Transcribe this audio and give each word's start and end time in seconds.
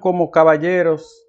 como 0.00 0.30
caballeros, 0.30 1.26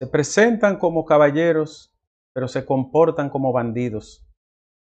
se 0.00 0.06
presentan 0.06 0.78
como 0.78 1.04
caballeros, 1.04 1.94
pero 2.34 2.48
se 2.48 2.64
comportan 2.64 3.28
como 3.28 3.52
bandidos. 3.52 4.26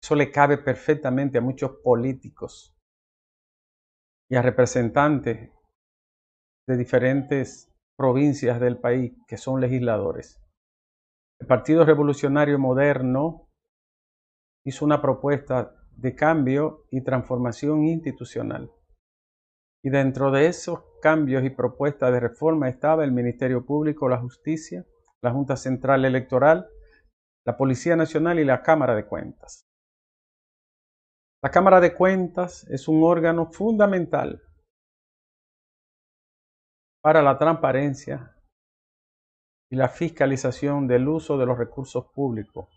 Eso 0.02 0.14
le 0.14 0.30
cabe 0.30 0.56
perfectamente 0.56 1.36
a 1.36 1.42
muchos 1.42 1.72
políticos 1.84 2.74
y 4.30 4.36
a 4.36 4.42
representantes 4.42 5.50
de 6.66 6.76
diferentes 6.76 7.70
provincias 7.98 8.58
del 8.58 8.78
país 8.78 9.12
que 9.26 9.36
son 9.36 9.60
legisladores. 9.60 10.40
El 11.40 11.46
Partido 11.46 11.84
Revolucionario 11.84 12.58
Moderno 12.58 13.50
hizo 14.64 14.86
una 14.86 15.02
propuesta 15.02 15.74
de 15.90 16.14
cambio 16.14 16.86
y 16.90 17.02
transformación 17.02 17.84
institucional. 17.84 18.72
Y 19.82 19.90
dentro 19.90 20.30
de 20.30 20.46
esos 20.46 20.89
cambios 21.00 21.44
y 21.44 21.50
propuestas 21.50 22.12
de 22.12 22.20
reforma 22.20 22.68
estaba 22.68 23.04
el 23.04 23.12
Ministerio 23.12 23.64
Público, 23.64 24.08
la 24.08 24.18
Justicia, 24.18 24.84
la 25.22 25.32
Junta 25.32 25.56
Central 25.56 26.04
Electoral, 26.04 26.68
la 27.46 27.56
Policía 27.56 27.96
Nacional 27.96 28.38
y 28.38 28.44
la 28.44 28.62
Cámara 28.62 28.94
de 28.94 29.06
Cuentas. 29.06 29.62
La 31.42 31.50
Cámara 31.50 31.80
de 31.80 31.94
Cuentas 31.94 32.64
es 32.68 32.86
un 32.86 33.02
órgano 33.02 33.50
fundamental 33.50 34.42
para 37.02 37.22
la 37.22 37.38
transparencia 37.38 38.36
y 39.70 39.76
la 39.76 39.88
fiscalización 39.88 40.86
del 40.86 41.08
uso 41.08 41.38
de 41.38 41.46
los 41.46 41.56
recursos 41.56 42.06
públicos, 42.12 42.68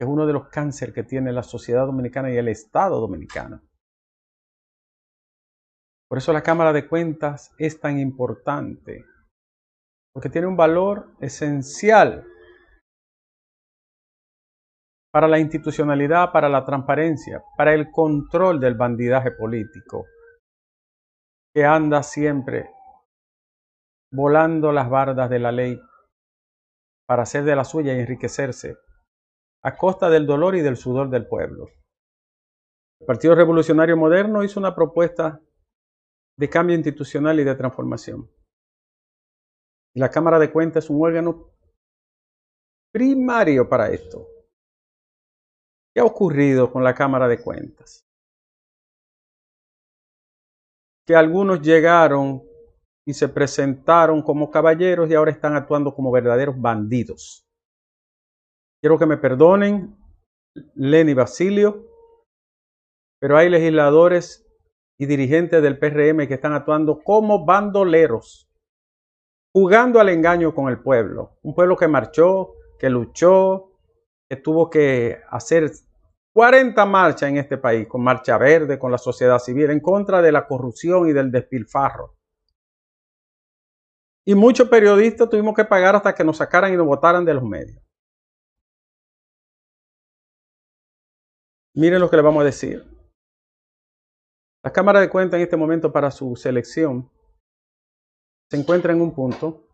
es 0.00 0.08
uno 0.08 0.26
de 0.26 0.32
los 0.32 0.48
cánceres 0.48 0.94
que 0.94 1.02
tiene 1.02 1.30
la 1.30 1.42
sociedad 1.42 1.84
dominicana 1.84 2.32
y 2.32 2.36
el 2.36 2.48
Estado 2.48 3.00
dominicano. 3.00 3.60
Por 6.10 6.18
eso 6.18 6.32
la 6.32 6.42
Cámara 6.42 6.72
de 6.72 6.88
Cuentas 6.88 7.54
es 7.56 7.78
tan 7.78 8.00
importante, 8.00 9.04
porque 10.12 10.28
tiene 10.28 10.48
un 10.48 10.56
valor 10.56 11.14
esencial 11.20 12.26
para 15.12 15.28
la 15.28 15.38
institucionalidad, 15.38 16.32
para 16.32 16.48
la 16.48 16.64
transparencia, 16.64 17.44
para 17.56 17.74
el 17.74 17.92
control 17.92 18.58
del 18.58 18.74
bandidaje 18.74 19.30
político, 19.30 20.06
que 21.54 21.64
anda 21.64 22.02
siempre 22.02 22.68
volando 24.12 24.72
las 24.72 24.90
bardas 24.90 25.30
de 25.30 25.38
la 25.38 25.52
ley 25.52 25.80
para 27.06 27.22
hacer 27.22 27.44
de 27.44 27.54
la 27.54 27.64
suya 27.64 27.94
y 27.94 28.00
enriquecerse 28.00 28.76
a 29.62 29.76
costa 29.76 30.10
del 30.10 30.26
dolor 30.26 30.56
y 30.56 30.60
del 30.60 30.76
sudor 30.76 31.08
del 31.08 31.28
pueblo. 31.28 31.68
El 33.00 33.06
Partido 33.06 33.36
Revolucionario 33.36 33.96
Moderno 33.96 34.42
hizo 34.42 34.58
una 34.58 34.74
propuesta 34.74 35.40
de 36.40 36.48
cambio 36.48 36.74
institucional 36.74 37.38
y 37.38 37.44
de 37.44 37.54
transformación. 37.54 38.26
La 39.94 40.08
Cámara 40.08 40.38
de 40.38 40.50
Cuentas 40.50 40.84
es 40.84 40.90
un 40.90 41.04
órgano 41.04 41.50
primario 42.90 43.68
para 43.68 43.90
esto. 43.90 44.26
¿Qué 45.92 46.00
ha 46.00 46.04
ocurrido 46.04 46.72
con 46.72 46.82
la 46.82 46.94
Cámara 46.94 47.28
de 47.28 47.42
Cuentas? 47.42 48.06
Que 51.06 51.14
algunos 51.14 51.60
llegaron 51.60 52.42
y 53.06 53.12
se 53.12 53.28
presentaron 53.28 54.22
como 54.22 54.50
caballeros 54.50 55.10
y 55.10 55.14
ahora 55.14 55.32
están 55.32 55.56
actuando 55.56 55.94
como 55.94 56.10
verdaderos 56.10 56.58
bandidos. 56.58 57.46
Quiero 58.80 58.98
que 58.98 59.04
me 59.04 59.18
perdonen, 59.18 59.94
Lenny 60.74 61.12
Basilio, 61.12 61.86
pero 63.20 63.36
hay 63.36 63.50
legisladores 63.50 64.49
y 65.00 65.06
dirigentes 65.06 65.62
del 65.62 65.78
PRM 65.78 66.28
que 66.28 66.34
están 66.34 66.52
actuando 66.52 67.02
como 67.02 67.46
bandoleros, 67.46 68.46
jugando 69.50 69.98
al 69.98 70.10
engaño 70.10 70.54
con 70.54 70.68
el 70.68 70.82
pueblo. 70.82 71.38
Un 71.40 71.54
pueblo 71.54 71.74
que 71.74 71.88
marchó, 71.88 72.52
que 72.78 72.90
luchó, 72.90 73.72
que 74.28 74.36
tuvo 74.36 74.68
que 74.68 75.18
hacer 75.30 75.70
40 76.34 76.84
marchas 76.84 77.30
en 77.30 77.38
este 77.38 77.56
país, 77.56 77.88
con 77.88 78.02
Marcha 78.02 78.36
Verde, 78.36 78.78
con 78.78 78.92
la 78.92 78.98
sociedad 78.98 79.38
civil, 79.38 79.70
en 79.70 79.80
contra 79.80 80.20
de 80.20 80.32
la 80.32 80.46
corrupción 80.46 81.08
y 81.08 81.14
del 81.14 81.30
despilfarro. 81.30 82.18
Y 84.26 84.34
muchos 84.34 84.68
periodistas 84.68 85.30
tuvimos 85.30 85.54
que 85.54 85.64
pagar 85.64 85.96
hasta 85.96 86.14
que 86.14 86.24
nos 86.24 86.36
sacaran 86.36 86.74
y 86.74 86.76
nos 86.76 86.86
votaran 86.86 87.24
de 87.24 87.32
los 87.32 87.42
medios. 87.42 87.82
Miren 91.72 92.00
lo 92.00 92.10
que 92.10 92.16
le 92.16 92.22
vamos 92.22 92.42
a 92.42 92.44
decir. 92.44 92.89
La 94.62 94.72
Cámara 94.72 95.00
de 95.00 95.08
Cuentas 95.08 95.38
en 95.38 95.44
este 95.44 95.56
momento 95.56 95.90
para 95.90 96.10
su 96.10 96.36
selección 96.36 97.10
se 98.50 98.58
encuentra 98.58 98.92
en 98.92 99.00
un 99.00 99.14
punto 99.14 99.66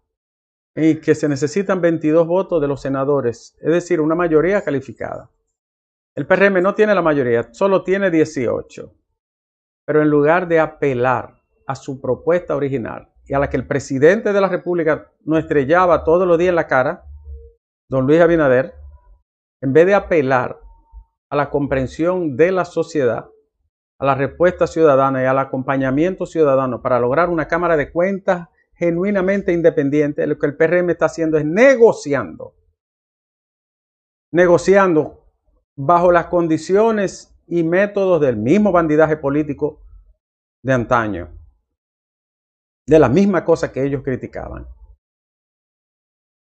en 0.77 1.01
que 1.01 1.15
se 1.17 1.29
necesitan 1.29 1.81
22 1.81 2.27
votos 2.27 2.61
de 2.61 2.69
los 2.69 2.83
senadores, 2.83 3.57
es 3.61 3.73
decir, 3.73 4.01
una 4.01 4.15
mayoría 4.15 4.63
calificada. 4.63 5.31
El 6.15 6.27
PRM 6.27 6.63
no 6.63 6.75
tiene 6.75 6.95
la 6.95 7.03
mayoría, 7.03 7.53
solo 7.53 7.83
tiene 7.83 8.11
18. 8.11 8.95
Pero 9.87 10.03
en 10.03 10.09
lugar 10.09 10.47
de 10.47 10.61
apelar 10.61 11.43
a 11.67 11.75
su 11.75 12.01
propuesta 12.01 12.55
original 12.55 13.13
y 13.27 13.35
a 13.35 13.39
la 13.41 13.51
que 13.51 13.57
el 13.57 13.67
presidente 13.67 14.33
de 14.33 14.41
la 14.41 14.49
República 14.49 15.11
nos 15.25 15.41
estrellaba 15.41 16.05
todos 16.05 16.29
los 16.29 16.39
días 16.39 16.51
en 16.51 16.57
la 16.57 16.69
cara, 16.69 17.05
don 17.91 18.07
Luis 18.07 18.21
Abinader, 18.21 18.75
en 19.63 19.73
vez 19.73 19.87
de 19.87 19.95
apelar 19.95 20.61
a 21.29 21.37
la 21.37 21.51
comprensión 21.51 22.37
de 22.37 22.53
la 22.53 22.65
sociedad, 22.65 23.29
a 23.99 24.05
la 24.05 24.15
respuesta 24.15 24.67
ciudadana 24.67 25.23
y 25.23 25.27
al 25.27 25.39
acompañamiento 25.39 26.27
ciudadano 26.27 26.83
para 26.83 27.01
lograr 27.01 27.31
una 27.31 27.49
Cámara 27.49 27.77
de 27.77 27.91
Cuentas 27.91 28.49
genuinamente 28.75 29.53
independiente, 29.53 30.27
lo 30.27 30.39
que 30.39 30.47
el 30.47 30.57
PRM 30.57 30.91
está 30.91 31.07
haciendo 31.07 31.39
es 31.39 31.47
negociando, 31.47 32.55
negociando 34.33 35.25
bajo 35.77 36.13
las 36.13 36.27
condiciones 36.27 37.35
y 37.47 37.63
métodos 37.63 38.21
del 38.21 38.37
mismo 38.37 38.73
bandidaje 38.73 39.17
político 39.17 39.81
de 40.63 40.73
antaño, 40.75 41.31
de 42.87 42.99
la 42.99 43.09
misma 43.09 43.45
cosa 43.45 43.73
que 43.73 43.83
ellos 43.83 44.03
criticaban. 44.03 44.67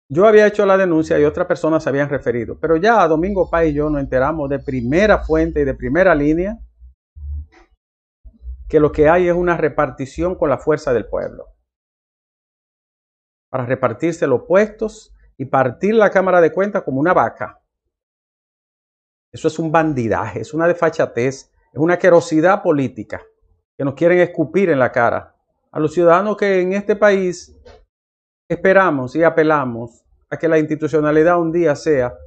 Yo 0.09 0.28
había 0.28 0.46
hecho 0.46 0.66
la 0.66 0.78
denuncia 0.78 1.18
y 1.18 1.23
otras 1.23 1.47
personas 1.47 1.84
se 1.84 1.90
habían 1.90 2.09
referido, 2.09 2.59
pero 2.59 2.75
ya 2.75 3.08
Domingo 3.08 3.50
Paz 3.50 3.68
y 3.68 3.73
yo 3.73 3.90
nos 3.90 4.02
enteramos 4.02 4.50
de 4.50 4.59
primera 4.59 5.19
fuente 5.19 5.62
y 5.62 5.63
de 5.63 5.73
primera 5.73 6.13
línea 6.13 6.59
que 8.71 8.79
lo 8.79 8.93
que 8.93 9.09
hay 9.09 9.27
es 9.27 9.35
una 9.35 9.57
repartición 9.57 10.35
con 10.35 10.49
la 10.49 10.57
fuerza 10.57 10.93
del 10.93 11.05
pueblo. 11.05 11.49
Para 13.49 13.65
repartirse 13.65 14.25
los 14.27 14.43
puestos 14.43 15.13
y 15.37 15.43
partir 15.43 15.93
la 15.93 16.09
Cámara 16.09 16.39
de 16.39 16.53
Cuentas 16.53 16.83
como 16.83 17.01
una 17.01 17.13
vaca. 17.13 17.61
Eso 19.29 19.49
es 19.49 19.59
un 19.59 19.73
bandidaje, 19.73 20.39
es 20.39 20.53
una 20.53 20.69
desfachatez, 20.69 21.51
es 21.73 21.79
una 21.79 21.99
querosidad 21.99 22.63
política 22.63 23.21
que 23.77 23.83
nos 23.83 23.93
quieren 23.93 24.19
escupir 24.19 24.69
en 24.69 24.79
la 24.79 24.93
cara 24.93 25.35
a 25.69 25.77
los 25.77 25.93
ciudadanos 25.93 26.37
que 26.37 26.61
en 26.61 26.71
este 26.71 26.95
país 26.95 27.53
esperamos 28.49 29.17
y 29.17 29.23
apelamos 29.23 30.05
a 30.29 30.37
que 30.37 30.47
la 30.47 30.59
institucionalidad 30.59 31.41
un 31.41 31.51
día 31.51 31.75
sea 31.75 32.17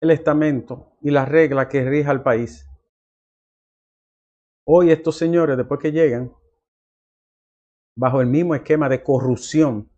el 0.00 0.10
estamento 0.10 0.96
y 1.02 1.10
la 1.10 1.26
regla 1.26 1.68
que 1.68 1.84
rija 1.84 2.10
al 2.10 2.22
país. 2.22 2.69
Hoy 4.66 4.90
estos 4.90 5.16
señores, 5.16 5.56
después 5.56 5.80
que 5.80 5.92
llegan, 5.92 6.32
bajo 7.96 8.20
el 8.20 8.26
mismo 8.26 8.54
esquema 8.54 8.88
de 8.88 9.02
corrupción 9.02 9.90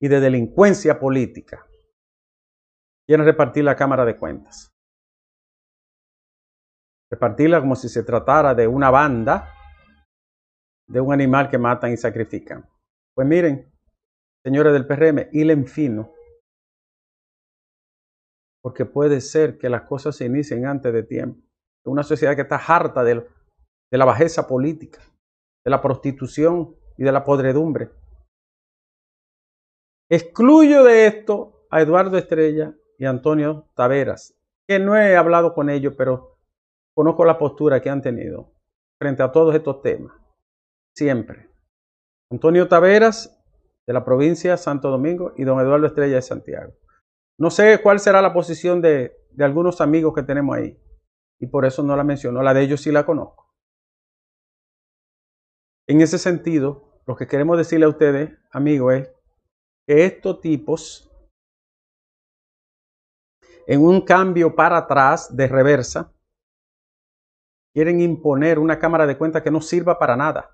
y 0.00 0.08
de 0.08 0.20
delincuencia 0.20 0.98
política, 0.98 1.66
quieren 3.06 3.26
repartir 3.26 3.64
la 3.64 3.76
Cámara 3.76 4.04
de 4.04 4.16
Cuentas. 4.16 4.72
Repartirla 7.10 7.60
como 7.60 7.76
si 7.76 7.88
se 7.88 8.02
tratara 8.02 8.54
de 8.54 8.66
una 8.66 8.90
banda, 8.90 9.52
de 10.88 11.00
un 11.00 11.12
animal 11.12 11.50
que 11.50 11.58
matan 11.58 11.92
y 11.92 11.96
sacrifican. 11.96 12.68
Pues 13.14 13.26
miren, 13.26 13.72
señores 14.44 14.72
del 14.72 14.86
PRM, 14.86 15.28
hilen 15.32 15.66
fino, 15.66 16.12
porque 18.62 18.84
puede 18.84 19.20
ser 19.20 19.58
que 19.58 19.68
las 19.68 19.82
cosas 19.82 20.16
se 20.16 20.26
inicien 20.26 20.66
antes 20.66 20.92
de 20.92 21.02
tiempo. 21.02 21.40
Una 21.84 22.02
sociedad 22.02 22.34
que 22.34 22.42
está 22.42 22.56
harta 22.56 23.04
de, 23.04 23.24
de 23.96 23.98
la 23.98 24.04
bajeza 24.04 24.46
política, 24.46 25.00
de 25.64 25.70
la 25.70 25.80
prostitución 25.80 26.76
y 26.98 27.02
de 27.02 27.12
la 27.12 27.24
podredumbre. 27.24 27.92
Excluyo 30.10 30.84
de 30.84 31.06
esto 31.06 31.66
a 31.70 31.80
Eduardo 31.80 32.18
Estrella 32.18 32.74
y 32.98 33.06
Antonio 33.06 33.70
Taveras, 33.74 34.38
que 34.68 34.78
no 34.78 34.98
he 34.98 35.16
hablado 35.16 35.54
con 35.54 35.70
ellos, 35.70 35.94
pero 35.96 36.36
conozco 36.94 37.24
la 37.24 37.38
postura 37.38 37.80
que 37.80 37.88
han 37.88 38.02
tenido 38.02 38.52
frente 39.00 39.22
a 39.22 39.32
todos 39.32 39.54
estos 39.54 39.80
temas. 39.80 40.12
Siempre. 40.94 41.48
Antonio 42.30 42.68
Taveras, 42.68 43.42
de 43.86 43.94
la 43.94 44.04
provincia 44.04 44.50
de 44.50 44.58
Santo 44.58 44.90
Domingo, 44.90 45.32
y 45.38 45.44
don 45.44 45.58
Eduardo 45.58 45.86
Estrella 45.86 46.16
de 46.16 46.22
Santiago. 46.22 46.74
No 47.38 47.48
sé 47.48 47.80
cuál 47.82 47.98
será 47.98 48.20
la 48.20 48.34
posición 48.34 48.82
de, 48.82 49.16
de 49.30 49.44
algunos 49.44 49.80
amigos 49.80 50.12
que 50.14 50.22
tenemos 50.22 50.54
ahí, 50.54 50.78
y 51.40 51.46
por 51.46 51.64
eso 51.64 51.82
no 51.82 51.96
la 51.96 52.04
menciono. 52.04 52.42
La 52.42 52.52
de 52.52 52.60
ellos 52.60 52.82
sí 52.82 52.92
la 52.92 53.06
conozco. 53.06 53.45
En 55.88 56.00
ese 56.00 56.18
sentido, 56.18 57.00
lo 57.06 57.14
que 57.14 57.28
queremos 57.28 57.56
decirle 57.56 57.86
a 57.86 57.90
ustedes, 57.90 58.30
amigos, 58.50 58.94
es 58.94 59.08
que 59.86 60.04
estos 60.04 60.40
tipos, 60.40 61.08
en 63.66 63.82
un 63.82 64.00
cambio 64.00 64.54
para 64.56 64.78
atrás 64.78 65.34
de 65.36 65.46
reversa, 65.46 66.12
quieren 67.72 68.00
imponer 68.00 68.58
una 68.58 68.78
cámara 68.78 69.06
de 69.06 69.16
cuentas 69.16 69.42
que 69.42 69.50
no 69.50 69.60
sirva 69.60 69.98
para 69.98 70.16
nada. 70.16 70.50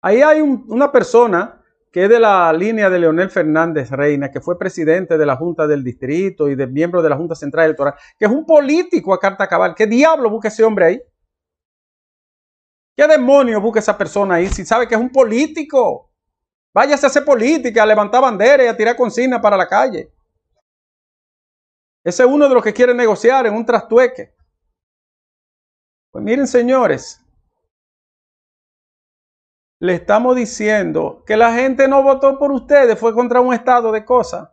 Ahí 0.00 0.22
hay 0.22 0.40
una 0.40 0.90
persona 0.90 1.62
que 1.92 2.04
es 2.04 2.08
de 2.08 2.20
la 2.20 2.50
línea 2.52 2.88
de 2.88 3.00
Leonel 3.00 3.28
Fernández 3.28 3.90
Reina, 3.90 4.30
que 4.30 4.40
fue 4.40 4.58
presidente 4.58 5.18
de 5.18 5.26
la 5.26 5.36
Junta 5.36 5.66
del 5.66 5.84
Distrito 5.84 6.48
y 6.48 6.54
de 6.54 6.66
miembro 6.66 7.02
de 7.02 7.10
la 7.10 7.16
Junta 7.16 7.34
Central 7.34 7.66
Electoral, 7.66 7.94
que 8.16 8.24
es 8.24 8.30
un 8.30 8.46
político 8.46 9.12
a 9.12 9.18
carta 9.18 9.46
cabal. 9.46 9.74
¿Qué 9.74 9.86
diablo 9.86 10.30
busca 10.30 10.48
ese 10.48 10.64
hombre 10.64 10.84
ahí? 10.86 11.02
¿Qué 12.96 13.06
demonio 13.06 13.60
busca 13.60 13.78
esa 13.78 13.96
persona 13.96 14.36
ahí 14.36 14.48
si 14.48 14.64
sabe 14.64 14.86
que 14.86 14.94
es 14.94 15.00
un 15.00 15.10
político? 15.10 16.10
Váyase 16.72 17.06
a 17.06 17.08
hacer 17.08 17.24
política, 17.24 17.82
a 17.82 17.86
levantar 17.86 18.22
bandera 18.22 18.64
y 18.64 18.68
a 18.68 18.76
tirar 18.76 18.96
consignas 18.96 19.40
para 19.40 19.56
la 19.56 19.68
calle. 19.68 20.12
Ese 22.04 22.22
es 22.22 22.28
uno 22.28 22.48
de 22.48 22.54
los 22.54 22.62
que 22.62 22.72
quiere 22.72 22.94
negociar 22.94 23.46
en 23.46 23.54
un 23.54 23.66
trastueque. 23.66 24.34
Pues 26.10 26.24
miren, 26.24 26.46
señores, 26.46 27.20
le 29.80 29.94
estamos 29.94 30.36
diciendo 30.36 31.24
que 31.26 31.36
la 31.36 31.52
gente 31.54 31.88
no 31.88 32.02
votó 32.02 32.38
por 32.38 32.52
ustedes, 32.52 32.98
fue 32.98 33.14
contra 33.14 33.40
un 33.40 33.54
estado 33.54 33.92
de 33.92 34.04
cosas. 34.04 34.48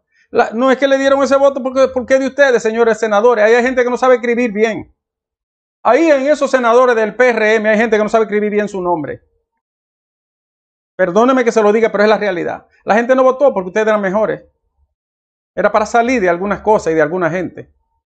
no 0.53 0.71
es 0.71 0.77
que 0.77 0.87
le 0.87 0.97
dieron 0.97 1.21
ese 1.23 1.35
voto 1.35 1.61
porque, 1.61 1.87
porque 1.93 2.19
de 2.19 2.27
ustedes, 2.27 2.61
señores 2.63 2.99
senadores. 2.99 3.43
Hay 3.45 3.61
gente 3.63 3.83
que 3.83 3.89
no 3.89 3.97
sabe 3.97 4.15
escribir 4.15 4.51
bien. 4.51 4.93
Ahí 5.87 6.11
en 6.11 6.27
esos 6.27 6.51
senadores 6.51 6.97
del 6.97 7.15
PRM 7.15 7.65
hay 7.65 7.77
gente 7.77 7.95
que 7.95 8.03
no 8.03 8.09
sabe 8.09 8.25
escribir 8.25 8.51
bien 8.51 8.67
su 8.67 8.81
nombre. 8.81 9.21
Perdóneme 10.97 11.45
que 11.45 11.51
se 11.53 11.61
lo 11.61 11.71
diga, 11.71 11.89
pero 11.89 12.03
es 12.03 12.09
la 12.09 12.17
realidad. 12.17 12.67
La 12.83 12.95
gente 12.95 13.15
no 13.15 13.23
votó 13.23 13.53
porque 13.53 13.67
ustedes 13.69 13.87
eran 13.87 14.01
mejores. 14.01 14.43
Era 15.55 15.71
para 15.71 15.85
salir 15.85 16.19
de 16.19 16.27
algunas 16.27 16.59
cosas 16.59 16.91
y 16.91 16.95
de 16.97 17.01
alguna 17.01 17.29
gente. 17.29 17.73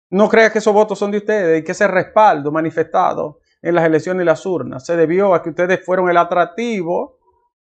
No 0.10 0.28
crea 0.30 0.52
que 0.52 0.58
esos 0.58 0.74
votos 0.74 0.98
son 0.98 1.12
de 1.12 1.20
ustedes 1.20 1.62
y 1.62 1.64
que 1.64 1.74
ese 1.74 1.88
respaldo 1.88 2.52
manifestado 2.52 3.40
en 3.62 3.76
las 3.76 3.86
elecciones 3.86 4.24
y 4.24 4.26
las 4.26 4.44
urnas 4.48 4.84
se 4.84 4.98
debió 4.98 5.36
a 5.36 5.44
que 5.44 5.52
ustedes 5.52 5.86
fueron 5.86 6.10
el 6.10 6.18
atractivo 6.18 7.20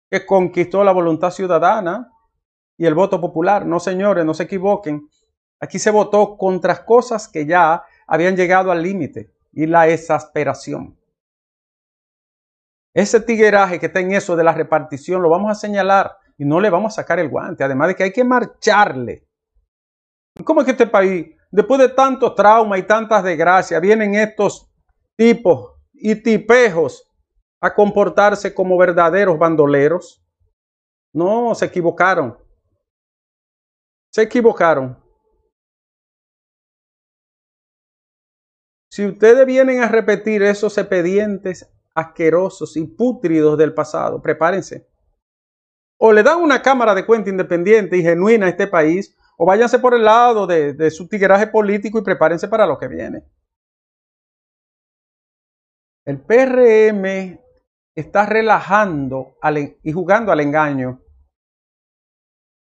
que 0.09 0.25
conquistó 0.25 0.85
la 0.85 0.93
voluntad 0.93 1.31
ciudadana 1.31 2.13
y 2.77 2.85
el 2.85 2.93
voto 2.93 3.19
popular. 3.19 3.65
No, 3.65 3.81
señores, 3.81 4.23
no 4.23 4.33
se 4.33 4.43
equivoquen. 4.43 5.09
Aquí 5.59 5.79
se 5.79 5.91
votó 5.91 6.37
contra 6.37 6.85
cosas 6.85 7.27
que 7.27 7.45
ya 7.45 7.83
habían 8.07 8.37
llegado 8.37 8.71
al 8.71 8.81
límite 8.81 9.35
y 9.51 9.65
la 9.65 9.87
exasperación. 9.87 10.97
Ese 12.93 13.19
tigueraje 13.21 13.79
que 13.79 13.87
está 13.87 13.99
en 13.99 14.13
eso 14.13 14.35
de 14.35 14.43
la 14.43 14.53
repartición 14.53 15.21
lo 15.21 15.29
vamos 15.29 15.51
a 15.51 15.55
señalar 15.55 16.17
y 16.37 16.45
no 16.45 16.59
le 16.59 16.69
vamos 16.69 16.93
a 16.93 17.01
sacar 17.01 17.19
el 17.19 17.29
guante. 17.29 17.63
Además 17.63 17.89
de 17.89 17.95
que 17.95 18.03
hay 18.03 18.11
que 18.11 18.23
marcharle. 18.23 19.27
¿Cómo 20.43 20.61
es 20.61 20.65
que 20.65 20.71
este 20.71 20.87
país 20.87 21.27
Después 21.49 21.79
de 21.79 21.89
tanto 21.89 22.33
trauma 22.35 22.77
y 22.77 22.83
tantas 22.83 23.23
desgracias, 23.23 23.81
vienen 23.81 24.15
estos 24.15 24.69
tipos 25.15 25.75
y 25.93 26.15
tipejos 26.15 27.09
a 27.61 27.73
comportarse 27.73 28.53
como 28.53 28.77
verdaderos 28.77 29.39
bandoleros. 29.39 30.23
No, 31.13 31.55
se 31.55 31.65
equivocaron. 31.65 32.37
Se 34.11 34.23
equivocaron. 34.23 35.01
Si 38.97 39.05
ustedes 39.05 39.45
vienen 39.45 39.83
a 39.83 39.89
repetir 39.89 40.41
esos 40.41 40.75
expedientes 40.75 41.71
asquerosos 41.93 42.75
y 42.77 42.87
pútridos 42.87 43.55
del 43.55 43.71
pasado, 43.71 44.19
prepárense. 44.23 44.87
O 45.99 46.11
le 46.11 46.23
dan 46.23 46.41
una 46.41 46.63
cámara 46.63 46.95
de 46.95 47.05
cuenta 47.05 47.29
independiente 47.29 47.95
y 47.95 48.01
genuina 48.01 48.47
a 48.47 48.49
este 48.49 48.65
país, 48.65 49.15
o 49.37 49.45
váyanse 49.45 49.77
por 49.77 49.93
el 49.93 50.03
lado 50.03 50.47
de, 50.47 50.89
su 50.89 51.07
tigueraje 51.07 51.45
político 51.45 51.99
y 51.99 52.01
prepárense 52.01 52.47
para 52.47 52.65
lo 52.65 52.79
que 52.79 52.87
viene. 52.87 53.23
El 56.03 56.19
PRM 56.19 57.39
está 57.93 58.25
relajando 58.25 59.37
y 59.83 59.91
jugando 59.91 60.31
al 60.31 60.39
engaño 60.39 61.03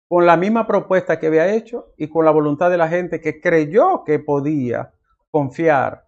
con 0.07 0.27
la 0.27 0.37
misma 0.37 0.67
propuesta 0.67 1.19
que 1.19 1.29
había 1.29 1.55
hecho 1.55 1.95
y 1.97 2.07
con 2.11 2.27
la 2.27 2.33
voluntad 2.33 2.69
de 2.69 2.77
la 2.77 2.89
gente 2.89 3.19
que 3.19 3.41
creyó 3.41 4.05
que 4.05 4.19
podía 4.19 4.93
confiar 5.31 6.08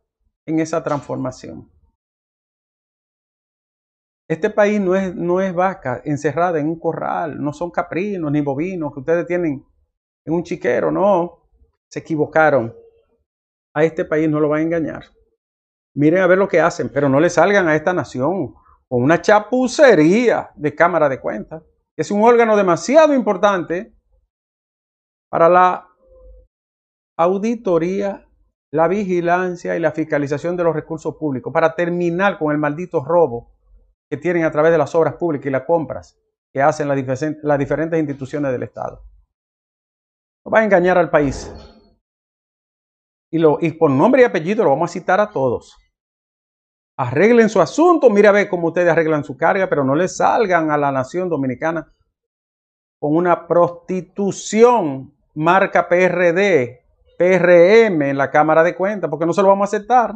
en 0.50 0.60
esa 0.60 0.82
transformación. 0.82 1.70
Este 4.28 4.50
país 4.50 4.80
no 4.80 4.94
es, 4.94 5.14
no 5.14 5.40
es 5.40 5.52
vaca 5.52 6.02
encerrada 6.04 6.60
en 6.60 6.68
un 6.68 6.78
corral, 6.78 7.42
no 7.42 7.52
son 7.52 7.70
caprinos 7.70 8.30
ni 8.30 8.40
bovinos 8.40 8.92
que 8.92 9.00
ustedes 9.00 9.26
tienen 9.26 9.66
en 10.24 10.34
un 10.34 10.44
chiquero, 10.44 10.92
no, 10.92 11.40
se 11.90 11.98
equivocaron. 11.98 12.72
A 13.74 13.84
este 13.84 14.04
país 14.04 14.28
no 14.28 14.38
lo 14.38 14.48
van 14.48 14.60
a 14.60 14.62
engañar. 14.62 15.04
Miren 15.94 16.22
a 16.22 16.26
ver 16.26 16.38
lo 16.38 16.48
que 16.48 16.60
hacen, 16.60 16.88
pero 16.88 17.08
no 17.08 17.18
le 17.18 17.30
salgan 17.30 17.66
a 17.66 17.74
esta 17.74 17.92
nación 17.92 18.54
con 18.88 19.02
una 19.02 19.20
chapucería 19.20 20.50
de 20.54 20.74
Cámara 20.74 21.08
de 21.08 21.20
Cuentas. 21.20 21.62
Es 21.96 22.10
un 22.10 22.22
órgano 22.22 22.56
demasiado 22.56 23.14
importante 23.14 23.92
para 25.28 25.48
la 25.48 25.88
auditoría, 27.18 28.26
la 28.72 28.88
vigilancia 28.88 29.76
y 29.76 29.80
la 29.80 29.92
fiscalización 29.92 30.56
de 30.56 30.64
los 30.64 30.74
recursos 30.74 31.16
públicos, 31.16 31.52
para 31.52 31.74
terminar 31.74 32.38
con 32.38 32.52
el 32.52 32.58
maldito 32.58 33.04
robo 33.04 33.52
que 34.08 34.16
tienen 34.16 34.44
a 34.44 34.50
través 34.50 34.72
de 34.72 34.78
las 34.78 34.94
obras 34.94 35.14
públicas 35.14 35.46
y 35.46 35.50
las 35.50 35.64
compras 35.64 36.18
que 36.52 36.62
hacen 36.62 36.88
las 36.88 37.58
diferentes 37.58 37.98
instituciones 37.98 38.52
del 38.52 38.64
Estado. 38.64 39.02
No 40.44 40.50
va 40.50 40.60
a 40.60 40.64
engañar 40.64 40.98
al 40.98 41.10
país. 41.10 41.52
Y, 43.30 43.38
lo, 43.38 43.58
y 43.60 43.72
por 43.72 43.90
nombre 43.90 44.22
y 44.22 44.24
apellido 44.24 44.64
lo 44.64 44.70
vamos 44.70 44.90
a 44.90 44.92
citar 44.92 45.20
a 45.20 45.30
todos. 45.30 45.76
Arreglen 46.96 47.48
su 47.48 47.60
asunto, 47.60 48.10
mira 48.10 48.30
a 48.30 48.32
ver 48.32 48.48
cómo 48.48 48.68
ustedes 48.68 48.90
arreglan 48.90 49.24
su 49.24 49.36
carga, 49.36 49.68
pero 49.68 49.84
no 49.84 49.94
le 49.94 50.08
salgan 50.08 50.70
a 50.70 50.76
la 50.76 50.90
nación 50.90 51.28
dominicana 51.28 51.92
con 52.98 53.16
una 53.16 53.46
prostitución 53.46 55.14
marca 55.34 55.88
PRD, 55.88 56.79
PRM 57.20 58.00
en 58.08 58.16
la 58.16 58.30
Cámara 58.30 58.62
de 58.62 58.74
Cuentas, 58.74 59.10
porque 59.10 59.26
no 59.26 59.34
se 59.34 59.42
lo 59.42 59.48
vamos 59.48 59.70
a 59.70 59.76
aceptar. 59.76 60.14